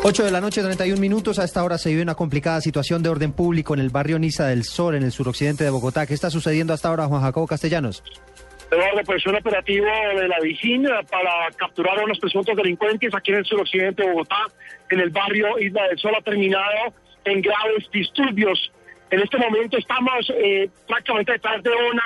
[0.00, 1.38] 8 de la noche, 31 minutos.
[1.40, 4.46] A esta hora se vive una complicada situación de orden público en el barrio Niza
[4.46, 6.06] del Sol, en el suroccidente de Bogotá.
[6.06, 8.04] ¿Qué está sucediendo hasta ahora, Juan Jacobo Castellanos?
[8.70, 13.38] Eduardo, pues un operativo de la Vigina para capturar a unos presuntos delincuentes aquí en
[13.38, 14.46] el suroccidente de Bogotá,
[14.88, 16.94] en el barrio Isla del Sol, ha terminado
[17.24, 18.70] en graves disturbios.
[19.10, 22.04] En este momento estamos eh, prácticamente detrás de una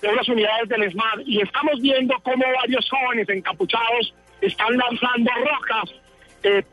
[0.00, 6.01] de unas unidades del ESMAD y estamos viendo cómo varios jóvenes encapuchados están lanzando rocas
[6.44, 6.64] eh,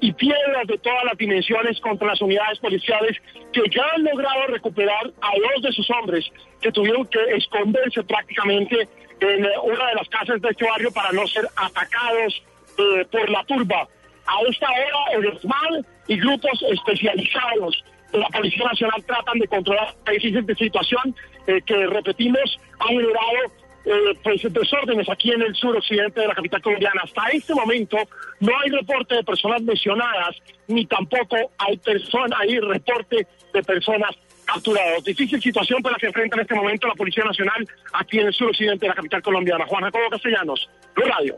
[0.00, 3.16] y piedras de todas las dimensiones contra las unidades policiales
[3.52, 6.24] que ya han logrado recuperar a dos de sus hombres
[6.60, 8.88] que tuvieron que esconderse prácticamente
[9.20, 12.42] en eh, una de las casas de este barrio para no ser atacados
[12.78, 13.88] eh, por la turba.
[14.26, 19.94] A esta hora el ESMAL y grupos especializados de la Policía Nacional tratan de controlar
[20.04, 21.14] de situación
[21.46, 23.52] eh, que, repetimos, ha generado
[23.86, 27.02] eh, pues, desórdenes aquí en el sur occidente de la capital colombiana.
[27.04, 27.96] Hasta este momento
[28.40, 30.36] no hay reporte de personas lesionadas,
[30.66, 34.10] ni tampoco hay, persona, hay reporte de personas
[34.44, 35.04] capturadas.
[35.04, 38.34] Difícil situación por la que enfrenta en este momento la Policía Nacional aquí en el
[38.34, 39.66] sur occidente de la capital colombiana.
[39.66, 41.36] Juan Jacobo Castellanos, Blue Radio.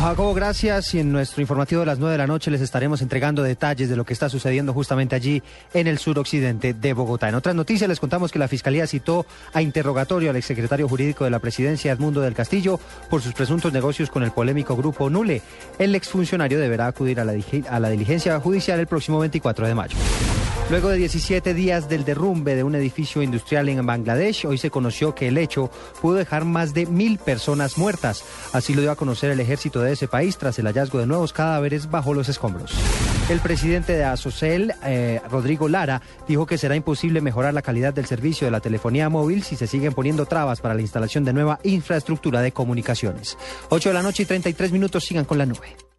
[0.00, 0.94] Jacobo, gracias.
[0.94, 3.96] Y en nuestro informativo de las 9 de la noche les estaremos entregando detalles de
[3.96, 5.42] lo que está sucediendo justamente allí
[5.74, 7.28] en el suroccidente de Bogotá.
[7.28, 11.30] En otras noticias les contamos que la Fiscalía citó a interrogatorio al exsecretario jurídico de
[11.30, 15.42] la presidencia, Edmundo del Castillo, por sus presuntos negocios con el polémico grupo Nule.
[15.78, 17.34] El exfuncionario deberá acudir a la,
[17.68, 19.96] a la diligencia judicial el próximo 24 de mayo.
[20.72, 25.14] Luego de 17 días del derrumbe de un edificio industrial en Bangladesh, hoy se conoció
[25.14, 25.70] que el hecho
[26.00, 28.24] pudo dejar más de mil personas muertas.
[28.54, 31.34] Así lo dio a conocer el ejército de ese país tras el hallazgo de nuevos
[31.34, 32.72] cadáveres bajo los escombros.
[33.28, 38.06] El presidente de Asocel, eh, Rodrigo Lara, dijo que será imposible mejorar la calidad del
[38.06, 41.60] servicio de la telefonía móvil si se siguen poniendo trabas para la instalación de nueva
[41.64, 43.36] infraestructura de comunicaciones.
[43.68, 45.91] 8 de la noche y 33 minutos, sigan con la nube.